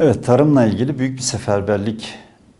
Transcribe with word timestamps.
Evet, 0.00 0.24
tarımla 0.24 0.64
ilgili 0.64 0.98
büyük 0.98 1.16
bir 1.16 1.22
seferberlik 1.22 2.14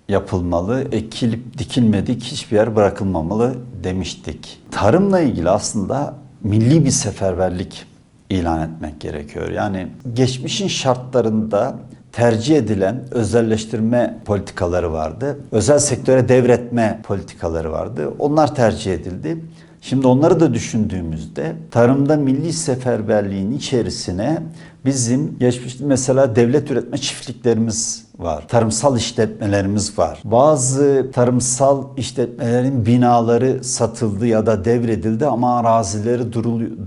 yapılmalı. 0.08 0.84
Ekilip 0.92 1.58
dikilmedik 1.58 2.22
hiçbir 2.22 2.56
yer 2.56 2.76
bırakılmamalı 2.76 3.54
demiştik. 3.84 4.62
Tarımla 4.70 5.20
ilgili 5.20 5.50
aslında 5.50 6.14
milli 6.42 6.84
bir 6.84 6.90
seferberlik 6.90 7.86
ilan 8.30 8.70
etmek 8.70 9.00
gerekiyor. 9.00 9.50
Yani 9.50 9.86
geçmişin 10.12 10.68
şartlarında 10.68 11.78
tercih 12.12 12.56
edilen 12.56 13.04
özelleştirme 13.10 14.18
politikaları 14.24 14.92
vardı. 14.92 15.38
Özel 15.52 15.78
sektöre 15.78 16.28
devretme 16.28 17.00
politikaları 17.02 17.72
vardı. 17.72 18.12
Onlar 18.18 18.54
tercih 18.54 18.94
edildi. 18.94 19.44
Şimdi 19.80 20.06
onları 20.06 20.40
da 20.40 20.54
düşündüğümüzde 20.54 21.52
tarımda 21.70 22.16
milli 22.16 22.52
seferberliğin 22.52 23.52
içerisine 23.52 24.42
bizim 24.84 25.38
geçmişte 25.38 25.84
mesela 25.84 26.36
devlet 26.36 26.70
üretme 26.70 26.98
çiftliklerimiz 26.98 28.04
var. 28.18 28.48
Tarımsal 28.48 28.96
işletmelerimiz 28.96 29.98
var. 29.98 30.20
Bazı 30.24 31.10
tarımsal 31.12 31.84
işletmelerin 31.96 32.86
binaları 32.86 33.64
satıldı 33.64 34.26
ya 34.26 34.46
da 34.46 34.64
devredildi 34.64 35.26
ama 35.26 35.58
arazileri 35.58 36.32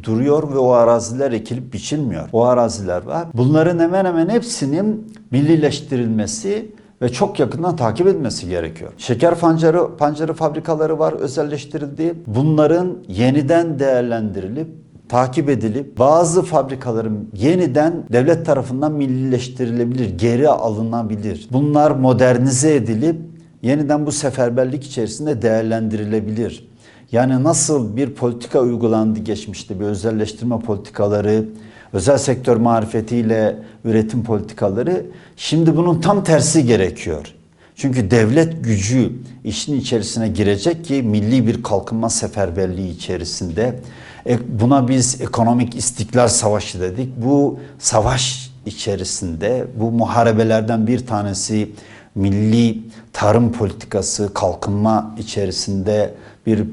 duruyor 0.04 0.54
ve 0.54 0.58
o 0.58 0.72
araziler 0.72 1.32
ekilip 1.32 1.74
biçilmiyor. 1.74 2.30
O 2.34 2.44
araziler 2.44 3.04
var. 3.04 3.28
Bunların 3.34 3.80
hemen 3.80 4.06
hemen 4.06 4.30
hepsinin 4.30 5.14
millileştirilmesi 5.32 6.72
ve 7.02 7.10
çok 7.10 7.40
yakından 7.40 7.76
takip 7.76 8.08
edilmesi 8.08 8.50
gerekiyor. 8.50 8.92
Şeker 8.98 9.36
pancarı, 9.36 9.98
pancarı 9.98 10.34
fabrikaları 10.34 11.00
var 11.00 11.14
özelleştirildi. 11.14 12.14
Bunların 12.28 12.98
yeniden 13.08 13.80
değerlendirilip 13.80 14.68
takip 15.10 15.50
edilip 15.50 16.00
bazı 16.00 16.42
fabrikaların 16.42 17.30
yeniden 17.34 17.94
devlet 18.12 18.46
tarafından 18.46 18.92
millileştirilebilir, 18.92 20.18
geri 20.18 20.50
alınabilir. 20.50 21.48
Bunlar 21.52 21.92
modernize 21.92 22.76
edilip 22.76 23.16
yeniden 23.62 24.06
bu 24.06 24.12
seferberlik 24.12 24.84
içerisinde 24.84 25.42
değerlendirilebilir. 25.42 26.71
Yani 27.12 27.44
nasıl 27.44 27.98
bir 27.98 28.10
politika 28.10 28.60
uygulandı 28.60 29.20
geçmişte 29.20 29.80
bir 29.80 29.86
özelleştirme 29.86 30.60
politikaları, 30.60 31.46
özel 31.94 32.18
sektör 32.18 32.58
marifetiyle 32.58 33.56
üretim 33.86 34.24
politikaları 34.24 35.06
şimdi 35.38 35.78
bunun 35.78 36.02
tam 36.02 36.24
tersi 36.24 36.66
gerekiyor. 36.66 37.34
Çünkü 37.76 38.12
devlet 38.12 38.64
gücü 38.64 39.12
işin 39.44 39.80
içerisine 39.80 40.28
girecek 40.28 40.86
ki 40.86 41.04
milli 41.04 41.48
bir 41.48 41.64
kalkınma 41.64 42.10
seferberliği 42.10 42.96
içerisinde 42.96 43.80
E, 44.28 44.60
buna 44.60 44.88
biz 44.88 45.22
ekonomik 45.22 45.76
istiklal 45.76 46.28
savaşı 46.28 46.82
dedik. 46.82 47.10
Bu 47.18 47.60
savaş 47.80 48.52
içerisinde 48.66 49.68
bu 49.80 49.92
muharebelerden 49.92 50.88
bir 50.88 51.08
tanesi 51.08 51.72
milli 52.16 52.80
tarım 53.14 53.52
politikası 53.52 54.34
kalkınma 54.34 55.16
içerisinde 55.20 56.14
bir 56.46 56.64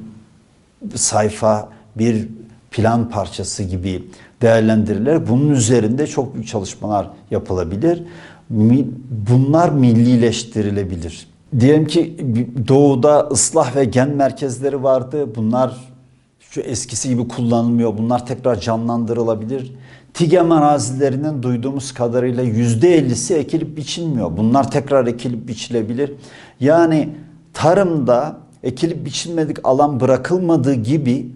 sayfa, 0.94 1.68
bir 1.96 2.28
plan 2.70 3.10
parçası 3.10 3.62
gibi 3.62 4.04
değerlendirilir. 4.42 5.28
Bunun 5.28 5.50
üzerinde 5.50 6.06
çok 6.06 6.34
büyük 6.34 6.48
çalışmalar 6.48 7.10
yapılabilir. 7.30 8.02
Bunlar 9.30 9.68
millileştirilebilir. 9.68 11.26
Diyelim 11.60 11.86
ki 11.86 12.16
doğuda 12.68 13.28
ıslah 13.32 13.76
ve 13.76 13.84
gen 13.84 14.08
merkezleri 14.08 14.82
vardı. 14.82 15.34
Bunlar 15.36 15.76
şu 16.40 16.60
eskisi 16.60 17.08
gibi 17.08 17.28
kullanılmıyor. 17.28 17.98
Bunlar 17.98 18.26
tekrar 18.26 18.60
canlandırılabilir. 18.60 19.72
TİGEM 20.14 20.52
arazilerinin 20.52 21.42
duyduğumuz 21.42 21.94
kadarıyla 21.94 22.44
%50'si 22.44 23.34
ekilip 23.34 23.76
biçilmiyor. 23.76 24.36
Bunlar 24.36 24.70
tekrar 24.70 25.06
ekilip 25.06 25.48
biçilebilir. 25.48 26.12
Yani 26.60 27.08
tarımda 27.54 28.36
ekilip 28.62 29.04
biçilmedik 29.04 29.56
alan 29.64 30.00
bırakılmadığı 30.00 30.74
gibi 30.74 31.32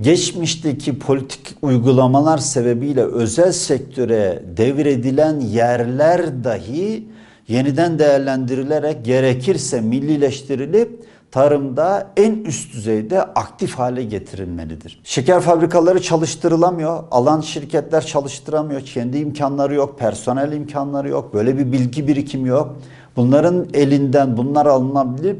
geçmişteki 0.00 0.98
politik 0.98 1.56
uygulamalar 1.62 2.38
sebebiyle 2.38 3.02
özel 3.02 3.52
sektöre 3.52 4.42
devredilen 4.56 5.40
yerler 5.40 6.44
dahi 6.44 7.08
yeniden 7.48 7.98
değerlendirilerek 7.98 9.04
gerekirse 9.04 9.80
millileştirilip 9.80 11.04
tarımda 11.30 12.10
en 12.16 12.32
üst 12.44 12.74
düzeyde 12.74 13.22
aktif 13.22 13.74
hale 13.74 14.04
getirilmelidir. 14.04 15.00
Şeker 15.04 15.40
fabrikaları 15.40 16.02
çalıştırılamıyor. 16.02 17.04
Alan 17.10 17.40
şirketler 17.40 18.06
çalıştıramıyor. 18.06 18.80
Kendi 18.80 19.18
imkanları 19.18 19.74
yok, 19.74 19.98
personel 19.98 20.52
imkanları 20.52 21.08
yok. 21.08 21.34
Böyle 21.34 21.58
bir 21.58 21.72
bilgi 21.72 22.08
birikimi 22.08 22.48
yok. 22.48 22.76
Bunların 23.16 23.66
elinden 23.74 24.36
bunlar 24.36 24.66
alınabilir 24.66 25.36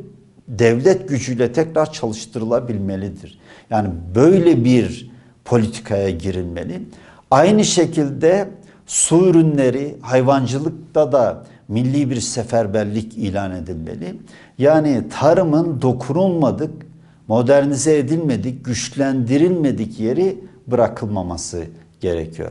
devlet 0.48 1.08
gücüyle 1.08 1.52
tekrar 1.52 1.92
çalıştırılabilmelidir. 1.92 3.38
Yani 3.70 3.88
böyle 4.14 4.64
bir 4.64 5.10
politikaya 5.44 6.10
girilmeli. 6.10 6.82
Aynı 7.30 7.64
şekilde 7.64 8.48
su 8.86 9.26
ürünleri, 9.26 9.96
hayvancılıkta 10.00 11.12
da 11.12 11.44
milli 11.68 12.10
bir 12.10 12.20
seferberlik 12.20 13.18
ilan 13.18 13.52
edilmeli. 13.52 14.14
Yani 14.58 15.02
tarımın 15.20 15.82
dokunulmadık, 15.82 16.70
modernize 17.28 17.98
edilmedik, 17.98 18.64
güçlendirilmedik 18.64 20.00
yeri 20.00 20.38
bırakılmaması 20.66 21.64
gerekiyor. 22.00 22.50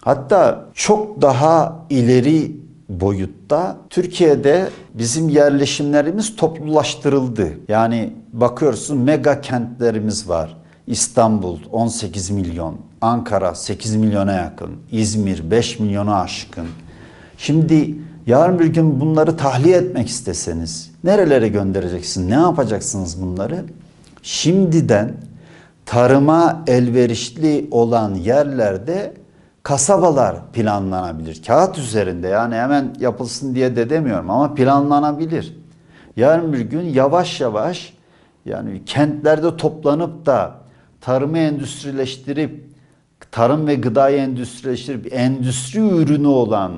Hatta 0.00 0.66
çok 0.74 1.22
daha 1.22 1.86
ileri 1.90 2.65
boyutta 2.88 3.76
Türkiye'de 3.90 4.68
bizim 4.94 5.28
yerleşimlerimiz 5.28 6.36
toplulaştırıldı. 6.36 7.48
Yani 7.68 8.12
bakıyorsun 8.32 8.98
mega 8.98 9.40
kentlerimiz 9.40 10.28
var. 10.28 10.56
İstanbul 10.86 11.58
18 11.72 12.30
milyon, 12.30 12.76
Ankara 13.00 13.54
8 13.54 13.96
milyona 13.96 14.32
yakın, 14.32 14.70
İzmir 14.92 15.50
5 15.50 15.78
milyona 15.78 16.20
aşkın. 16.20 16.66
Şimdi 17.38 17.94
yarın 18.26 18.58
bir 18.58 18.66
gün 18.66 19.00
bunları 19.00 19.36
tahliye 19.36 19.76
etmek 19.76 20.08
isteseniz 20.08 20.90
nerelere 21.04 21.48
göndereceksin? 21.48 22.30
Ne 22.30 22.34
yapacaksınız 22.34 23.22
bunları? 23.22 23.64
Şimdiden 24.22 25.12
tarıma 25.86 26.62
elverişli 26.66 27.68
olan 27.70 28.14
yerlerde 28.14 29.12
kasabalar 29.66 30.36
planlanabilir. 30.52 31.42
Kağıt 31.46 31.78
üzerinde 31.78 32.28
yani 32.28 32.54
hemen 32.54 32.94
yapılsın 33.00 33.54
diye 33.54 33.76
de 33.76 33.90
demiyorum 33.90 34.30
ama 34.30 34.54
planlanabilir. 34.54 35.56
Yarın 36.16 36.52
bir 36.52 36.60
gün 36.60 36.80
yavaş 36.80 37.40
yavaş 37.40 37.94
yani 38.44 38.84
kentlerde 38.84 39.56
toplanıp 39.56 40.26
da 40.26 40.54
tarımı 41.00 41.38
endüstrileştirip 41.38 42.64
tarım 43.30 43.66
ve 43.66 43.74
gıdayı 43.74 44.18
endüstrileştirip 44.18 45.12
endüstri 45.12 45.80
ürünü 45.80 46.26
olan 46.26 46.72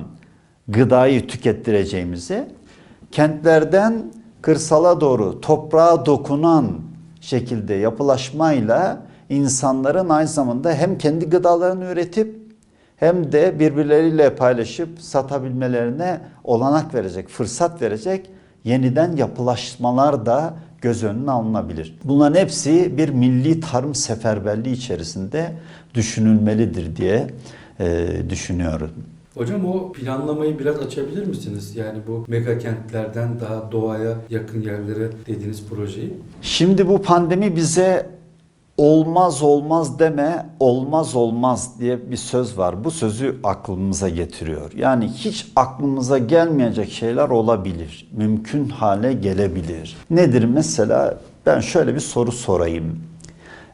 gıdayı 0.67 1.27
tükettireceğimize 1.27 2.51
kentlerden 3.11 4.13
kırsala 4.41 5.01
doğru 5.01 5.41
toprağa 5.41 6.05
dokunan 6.05 6.79
şekilde 7.21 7.73
yapılaşmayla 7.73 9.01
insanların 9.29 10.09
aynı 10.09 10.27
zamanda 10.27 10.73
hem 10.73 10.97
kendi 10.97 11.29
gıdalarını 11.29 11.85
üretip 11.85 12.38
hem 12.99 13.31
de 13.31 13.59
birbirleriyle 13.59 14.35
paylaşıp 14.35 14.89
satabilmelerine 14.99 16.21
olanak 16.43 16.93
verecek, 16.93 17.29
fırsat 17.29 17.81
verecek 17.81 18.29
yeniden 18.63 19.15
yapılaşmalar 19.15 20.25
da 20.25 20.53
göz 20.81 21.03
önüne 21.03 21.31
alınabilir. 21.31 21.97
Bunların 22.03 22.39
hepsi 22.39 22.97
bir 22.97 23.09
milli 23.09 23.59
tarım 23.59 23.95
seferberliği 23.95 24.75
içerisinde 24.75 25.51
düşünülmelidir 25.93 26.95
diye 26.95 27.27
e, 27.79 28.07
düşünüyorum. 28.29 28.91
Hocam 29.35 29.65
o 29.65 29.91
planlamayı 29.91 30.59
biraz 30.59 30.79
açabilir 30.79 31.27
misiniz? 31.27 31.75
Yani 31.75 31.99
bu 32.07 32.25
mega 32.27 32.57
kentlerden 32.57 33.39
daha 33.39 33.71
doğaya 33.71 34.15
yakın 34.29 34.61
yerlere 34.61 35.09
dediğiniz 35.27 35.65
projeyi. 35.69 36.13
Şimdi 36.41 36.87
bu 36.87 37.01
pandemi 37.01 37.55
bize 37.55 38.18
olmaz 38.79 39.41
olmaz 39.41 39.99
deme 39.99 40.45
olmaz 40.59 41.15
olmaz 41.15 41.69
diye 41.79 42.11
bir 42.11 42.17
söz 42.17 42.57
var. 42.57 42.83
Bu 42.83 42.91
sözü 42.91 43.39
aklımıza 43.43 44.09
getiriyor. 44.09 44.71
Yani 44.75 45.07
hiç 45.07 45.51
aklımıza 45.55 46.17
gelmeyecek 46.17 46.91
şeyler 46.91 47.29
olabilir. 47.29 48.09
Mümkün 48.11 48.69
hale 48.69 49.13
gelebilir. 49.13 49.97
Nedir 50.09 50.43
mesela? 50.43 51.17
Ben 51.45 51.59
şöyle 51.59 51.95
bir 51.95 51.99
soru 51.99 52.31
sorayım. 52.31 52.99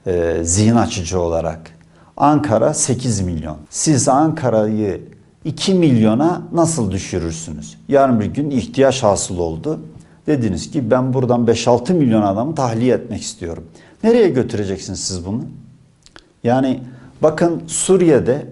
Ee, 0.08 0.40
zihin 0.44 0.76
açıcı 0.76 1.22
olarak. 1.22 1.72
Ankara 2.18 2.74
8 2.74 3.22
milyon. 3.22 3.58
Siz 3.70 4.08
Ankara'yı 4.08 5.02
2 5.44 5.74
milyona 5.74 6.42
nasıl 6.52 6.92
düşürürsünüz? 6.92 7.78
Yarın 7.88 8.20
bir 8.20 8.26
gün 8.26 8.50
ihtiyaç 8.50 9.04
hasıl 9.04 9.38
oldu. 9.38 9.80
Dediniz 10.28 10.72
ki 10.72 10.92
ben 10.92 11.14
buradan 11.14 11.46
5-6 11.46 11.94
milyon 11.94 12.22
adamı 12.22 12.56
tahliye 12.56 12.96
etmek 12.96 13.22
istiyorum. 13.22 13.64
Nereye 14.04 14.30
götüreceksiniz 14.30 15.00
siz 15.00 15.26
bunu? 15.26 15.42
Yani 16.44 16.80
bakın 17.22 17.64
Suriye'de 17.68 18.48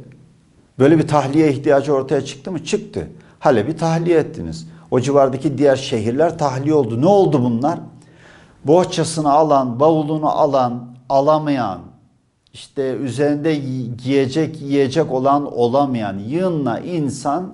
böyle 0.79 0.97
bir 0.97 1.07
tahliye 1.07 1.51
ihtiyacı 1.51 1.93
ortaya 1.93 2.25
çıktı 2.25 2.51
mı? 2.51 2.63
Çıktı. 2.63 3.07
Halep'i 3.39 3.77
tahliye 3.77 4.19
ettiniz. 4.19 4.67
O 4.91 4.99
civardaki 4.99 5.57
diğer 5.57 5.75
şehirler 5.75 6.37
tahliye 6.37 6.73
oldu. 6.73 7.01
Ne 7.01 7.05
oldu 7.05 7.43
bunlar? 7.43 7.79
Bohçasını 8.65 9.31
alan, 9.31 9.79
bavulunu 9.79 10.29
alan, 10.29 10.87
alamayan, 11.09 11.79
işte 12.53 12.93
üzerinde 12.93 13.55
giyecek 14.03 14.61
yiyecek 14.61 15.11
olan 15.11 15.57
olamayan 15.57 16.19
yığınla 16.19 16.79
insan 16.79 17.53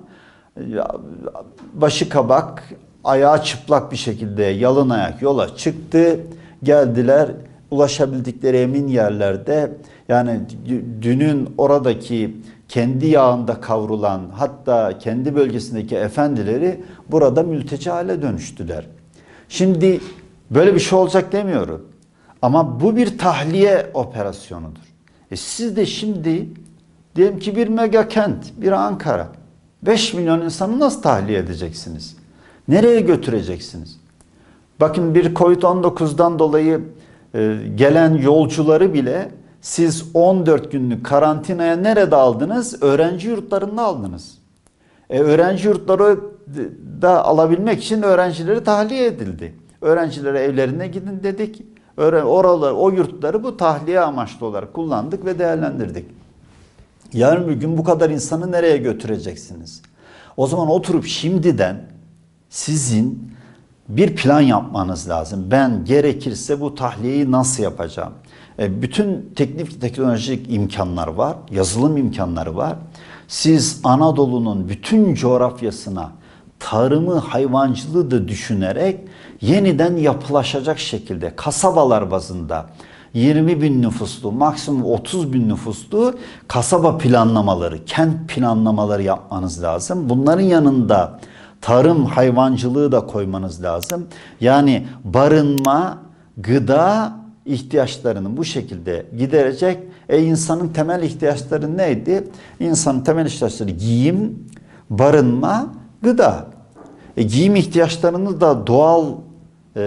başı 1.74 2.08
kabak, 2.08 2.74
ayağı 3.04 3.42
çıplak 3.44 3.92
bir 3.92 3.96
şekilde 3.96 4.42
yalın 4.42 4.90
ayak 4.90 5.22
yola 5.22 5.56
çıktı. 5.56 6.20
Geldiler 6.62 7.30
ulaşabildikleri 7.70 8.56
emin 8.56 8.88
yerlerde 8.88 9.72
yani 10.08 10.40
dü- 10.68 11.02
dünün 11.02 11.54
oradaki 11.58 12.36
kendi 12.68 13.06
yağında 13.06 13.60
kavrulan 13.60 14.22
hatta 14.34 14.98
kendi 14.98 15.34
bölgesindeki 15.34 15.96
efendileri 15.96 16.80
burada 17.10 17.42
mülteci 17.42 17.90
hale 17.90 18.22
dönüştüler. 18.22 18.86
Şimdi 19.48 20.00
böyle 20.50 20.74
bir 20.74 20.80
şey 20.80 20.98
olacak 20.98 21.32
demiyorum. 21.32 21.86
Ama 22.42 22.80
bu 22.80 22.96
bir 22.96 23.18
tahliye 23.18 23.90
operasyonudur. 23.94 24.80
E 25.30 25.36
siz 25.36 25.76
de 25.76 25.86
şimdi 25.86 26.48
diyelim 27.16 27.38
ki 27.38 27.56
bir 27.56 27.68
mega 27.68 28.08
kent, 28.08 28.44
bir 28.56 28.72
Ankara. 28.72 29.28
5 29.82 30.14
milyon 30.14 30.40
insanı 30.40 30.80
nasıl 30.80 31.02
tahliye 31.02 31.38
edeceksiniz? 31.38 32.16
Nereye 32.68 33.00
götüreceksiniz? 33.00 34.00
Bakın 34.80 35.14
bir 35.14 35.34
Covid-19'dan 35.34 36.38
dolayı 36.38 36.80
gelen 37.74 38.14
yolcuları 38.14 38.94
bile 38.94 39.30
siz 39.60 40.04
14 40.14 40.72
günlük 40.72 41.06
karantinaya 41.06 41.76
nerede 41.76 42.16
aldınız? 42.16 42.82
Öğrenci 42.82 43.28
yurtlarında 43.28 43.82
aldınız. 43.82 44.38
E, 45.10 45.20
öğrenci 45.20 45.68
yurtları 45.68 46.20
da 47.02 47.24
alabilmek 47.24 47.82
için 47.82 48.02
öğrencileri 48.02 48.64
tahliye 48.64 49.06
edildi. 49.06 49.54
Öğrencilere 49.80 50.40
evlerine 50.40 50.88
gidin 50.88 51.22
dedik. 51.22 51.62
Öğren 51.96 52.22
oraları, 52.22 52.74
o 52.74 52.90
yurtları 52.90 53.44
bu 53.44 53.56
tahliye 53.56 54.00
amaçlı 54.00 54.46
olarak 54.46 54.74
kullandık 54.74 55.24
ve 55.24 55.38
değerlendirdik. 55.38 56.06
Yarın 57.12 57.48
bir 57.48 57.52
gün 57.52 57.78
bu 57.78 57.84
kadar 57.84 58.10
insanı 58.10 58.52
nereye 58.52 58.76
götüreceksiniz? 58.76 59.82
O 60.36 60.46
zaman 60.46 60.68
oturup 60.68 61.06
şimdiden 61.06 61.82
sizin 62.48 63.32
bir 63.96 64.16
plan 64.16 64.40
yapmanız 64.40 65.08
lazım. 65.08 65.46
Ben 65.50 65.84
gerekirse 65.84 66.60
bu 66.60 66.74
tahliyeyi 66.74 67.30
nasıl 67.30 67.62
yapacağım? 67.62 68.12
E, 68.58 68.82
bütün 68.82 69.32
teknik 69.36 69.80
teknolojik 69.80 70.52
imkanlar 70.52 71.08
var, 71.08 71.36
yazılım 71.50 71.96
imkanları 71.96 72.56
var. 72.56 72.76
Siz 73.28 73.80
Anadolu'nun 73.84 74.68
bütün 74.68 75.14
coğrafyasına 75.14 76.10
tarımı, 76.58 77.18
hayvancılığı 77.18 78.10
da 78.10 78.28
düşünerek 78.28 79.00
yeniden 79.40 79.96
yapılaşacak 79.96 80.78
şekilde 80.78 81.36
kasabalar 81.36 82.10
bazında 82.10 82.66
20 83.14 83.62
bin 83.62 83.82
nüfuslu, 83.82 84.32
maksimum 84.32 84.84
30 84.84 85.32
bin 85.32 85.48
nüfuslu 85.48 86.14
kasaba 86.48 86.98
planlamaları, 86.98 87.84
kent 87.84 88.28
planlamaları 88.28 89.02
yapmanız 89.02 89.62
lazım. 89.62 90.08
Bunların 90.08 90.42
yanında 90.42 91.20
tarım, 91.60 92.04
hayvancılığı 92.04 92.92
da 92.92 93.06
koymanız 93.06 93.62
lazım. 93.62 94.06
Yani 94.40 94.86
barınma, 95.04 95.98
gıda 96.36 97.12
ihtiyaçlarını 97.46 98.36
bu 98.36 98.44
şekilde 98.44 99.06
giderecek. 99.18 99.78
E 100.08 100.22
insanın 100.22 100.68
temel 100.68 101.02
ihtiyaçları 101.02 101.76
neydi? 101.76 102.28
İnsanın 102.60 103.00
temel 103.00 103.26
ihtiyaçları 103.26 103.70
giyim, 103.70 104.46
barınma, 104.90 105.74
gıda. 106.02 106.46
E, 107.16 107.22
giyim 107.22 107.56
ihtiyaçlarını 107.56 108.40
da 108.40 108.66
doğal 108.66 109.06
e, 109.76 109.80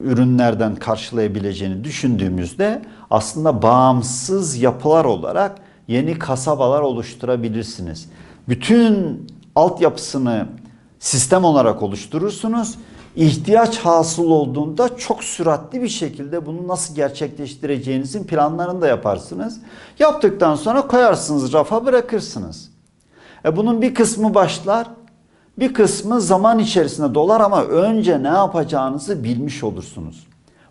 ürünlerden 0.00 0.74
karşılayabileceğini 0.74 1.84
düşündüğümüzde 1.84 2.82
aslında 3.10 3.62
bağımsız 3.62 4.56
yapılar 4.56 5.04
olarak 5.04 5.56
yeni 5.88 6.18
kasabalar 6.18 6.80
oluşturabilirsiniz. 6.80 8.08
Bütün 8.48 9.26
altyapısını 9.54 10.46
sistem 11.00 11.44
olarak 11.44 11.82
oluşturursunuz. 11.82 12.74
İhtiyaç 13.16 13.78
hasıl 13.78 14.30
olduğunda 14.30 14.96
çok 14.96 15.24
süratli 15.24 15.82
bir 15.82 15.88
şekilde 15.88 16.46
bunu 16.46 16.68
nasıl 16.68 16.94
gerçekleştireceğinizin 16.94 18.24
planlarını 18.24 18.80
da 18.80 18.86
yaparsınız. 18.86 19.60
Yaptıktan 19.98 20.54
sonra 20.54 20.86
koyarsınız 20.86 21.52
rafa 21.52 21.86
bırakırsınız. 21.86 22.70
E 23.44 23.56
bunun 23.56 23.82
bir 23.82 23.94
kısmı 23.94 24.34
başlar, 24.34 24.86
bir 25.58 25.74
kısmı 25.74 26.20
zaman 26.20 26.58
içerisinde 26.58 27.14
dolar 27.14 27.40
ama 27.40 27.64
önce 27.64 28.22
ne 28.22 28.28
yapacağınızı 28.28 29.24
bilmiş 29.24 29.64
olursunuz. 29.64 30.26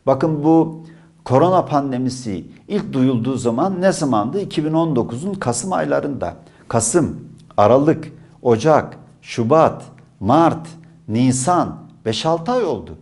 Bakın 0.06 0.44
bu 0.44 0.84
korona 1.24 1.66
pandemisi 1.66 2.46
ilk 2.68 2.94
duyulduğu 2.94 3.38
zaman 3.38 3.82
ne 3.82 3.92
zamandı? 3.92 4.42
2019'un 4.42 5.34
Kasım 5.34 5.74
aylarında. 5.74 6.34
Kasım, 6.68 7.20
Aralık, 7.58 8.12
Ocak, 8.42 8.98
Şubat, 9.22 9.84
Mart, 10.20 10.68
Nisan 11.08 11.80
5-6 12.06 12.52
ay 12.52 12.64
oldu. 12.64 12.98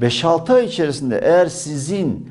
5-6 0.00 0.54
ay 0.54 0.64
içerisinde 0.64 1.18
eğer 1.18 1.46
sizin 1.46 2.30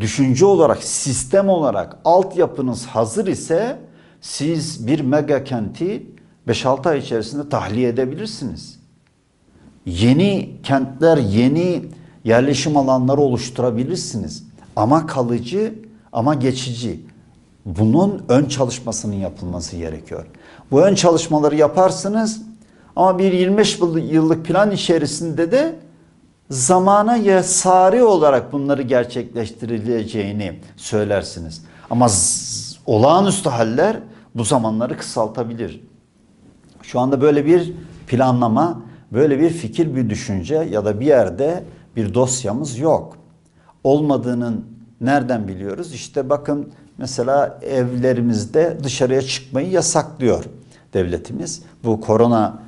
düşünce 0.00 0.46
olarak, 0.46 0.82
sistem 0.82 1.48
olarak 1.48 1.96
altyapınız 2.04 2.86
hazır 2.86 3.26
ise 3.26 3.78
siz 4.20 4.86
bir 4.86 5.00
mega 5.00 5.44
kenti 5.44 6.06
5-6 6.48 6.88
ay 6.88 6.98
içerisinde 6.98 7.48
tahliye 7.48 7.88
edebilirsiniz. 7.88 8.80
Yeni 9.86 10.50
kentler, 10.62 11.16
yeni 11.16 11.84
yerleşim 12.24 12.76
alanları 12.76 13.20
oluşturabilirsiniz. 13.20 14.44
Ama 14.76 15.06
kalıcı 15.06 15.74
ama 16.12 16.34
geçici. 16.34 17.00
Bunun 17.64 18.24
ön 18.28 18.44
çalışmasının 18.44 19.14
yapılması 19.14 19.76
gerekiyor. 19.76 20.26
Bu 20.70 20.82
ön 20.82 20.94
çalışmaları 20.94 21.56
yaparsınız 21.56 22.42
ama 22.96 23.18
bir 23.18 23.32
25 23.32 23.78
yıllık 24.10 24.46
plan 24.46 24.70
içerisinde 24.70 25.52
de 25.52 25.76
zamana 26.50 27.16
yasari 27.16 28.02
olarak 28.02 28.52
bunları 28.52 28.82
gerçekleştirileceğini 28.82 30.60
söylersiniz. 30.76 31.64
Ama 31.90 32.06
olağanüstü 32.86 33.48
haller 33.48 33.96
bu 34.34 34.44
zamanları 34.44 34.98
kısaltabilir. 34.98 35.80
Şu 36.82 37.00
anda 37.00 37.20
böyle 37.20 37.46
bir 37.46 37.72
planlama, 38.06 38.82
böyle 39.12 39.40
bir 39.40 39.50
fikir, 39.50 39.96
bir 39.96 40.10
düşünce 40.10 40.54
ya 40.54 40.84
da 40.84 41.00
bir 41.00 41.06
yerde 41.06 41.64
bir 41.96 42.14
dosyamız 42.14 42.78
yok. 42.78 43.16
Olmadığının 43.84 44.64
nereden 45.00 45.48
biliyoruz? 45.48 45.94
İşte 45.94 46.30
bakın 46.30 46.72
mesela 46.98 47.58
evlerimizde 47.62 48.78
dışarıya 48.82 49.22
çıkmayı 49.22 49.70
yasaklıyor 49.70 50.44
devletimiz. 50.94 51.62
Bu 51.84 52.00
korona 52.00 52.58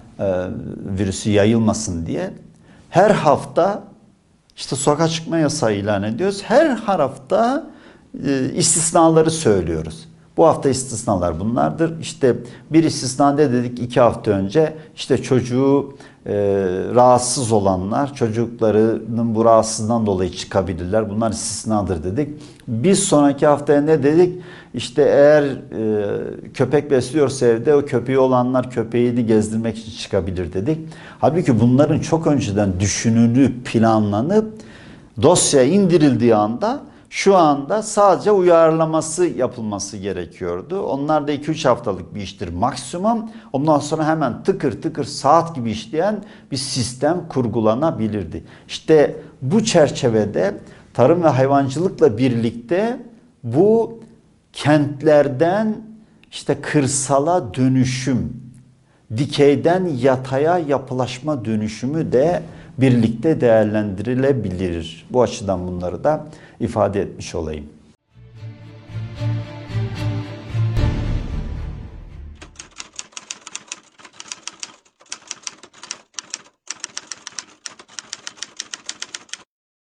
virüsü 0.98 1.30
yayılmasın 1.30 2.06
diye. 2.06 2.30
Her 2.90 3.10
hafta 3.10 3.82
işte 4.56 4.76
sokağa 4.76 5.08
çıkma 5.08 5.38
yasağı 5.38 5.74
ilan 5.74 6.02
ediyoruz. 6.02 6.42
Her 6.42 6.66
hafta 6.66 7.66
e, 8.26 8.52
istisnaları 8.54 9.30
söylüyoruz. 9.30 10.08
Bu 10.36 10.46
hafta 10.46 10.68
istisnalar 10.68 11.40
bunlardır. 11.40 12.00
İşte 12.00 12.36
bir 12.70 12.84
istisna 12.84 13.32
ne 13.32 13.52
dedik 13.52 13.78
iki 13.78 14.00
hafta 14.00 14.30
önce? 14.30 14.76
İşte 14.96 15.22
çocuğu 15.22 15.96
e, 16.26 16.34
rahatsız 16.94 17.52
olanlar, 17.52 18.14
çocuklarının 18.14 19.34
bu 19.34 19.44
rahatsızlığından 19.44 20.06
dolayı 20.06 20.32
çıkabilirler. 20.32 21.10
Bunlar 21.10 21.30
istisnadır 21.30 22.04
dedik. 22.04 22.28
Bir 22.68 22.94
sonraki 22.94 23.46
haftaya 23.46 23.80
ne 23.80 24.02
dedik? 24.02 24.42
İşte 24.74 25.02
eğer 25.02 25.42
e, 25.42 26.50
köpek 26.54 26.90
besliyorsa 26.90 27.46
evde 27.46 27.74
o 27.74 27.84
köpeği 27.84 28.18
olanlar 28.18 28.70
köpeğini 28.70 29.26
gezdirmek 29.26 29.78
için 29.78 29.98
çıkabilir 29.98 30.52
dedik. 30.52 30.78
Halbuki 31.18 31.60
bunların 31.60 31.98
çok 31.98 32.26
önceden 32.26 32.80
düşünülüp 32.80 33.66
planlanıp 33.66 34.54
dosya 35.22 35.62
indirildiği 35.62 36.34
anda 36.34 36.80
şu 37.10 37.36
anda 37.36 37.82
sadece 37.82 38.30
uyarlaması 38.30 39.26
yapılması 39.26 39.96
gerekiyordu. 39.96 40.82
Onlar 40.82 41.28
da 41.28 41.32
2-3 41.32 41.68
haftalık 41.68 42.14
bir 42.14 42.20
iştir 42.20 42.48
maksimum. 42.48 43.30
Ondan 43.52 43.78
sonra 43.78 44.06
hemen 44.06 44.42
tıkır 44.42 44.82
tıkır 44.82 45.04
saat 45.04 45.54
gibi 45.54 45.70
işleyen 45.70 46.24
bir 46.50 46.56
sistem 46.56 47.28
kurgulanabilirdi. 47.28 48.44
İşte 48.68 49.16
bu 49.42 49.64
çerçevede 49.64 50.54
tarım 50.96 51.22
ve 51.22 51.28
hayvancılıkla 51.28 52.18
birlikte 52.18 52.98
bu 53.42 54.00
kentlerden 54.52 55.76
işte 56.30 56.60
kırsala 56.60 57.54
dönüşüm, 57.54 58.32
dikeyden 59.16 59.86
yataya 59.86 60.58
yapılaşma 60.58 61.44
dönüşümü 61.44 62.12
de 62.12 62.42
birlikte 62.78 63.40
değerlendirilebilir. 63.40 65.06
Bu 65.10 65.22
açıdan 65.22 65.66
bunları 65.66 66.04
da 66.04 66.26
ifade 66.60 67.00
etmiş 67.00 67.34
olayım. 67.34 67.66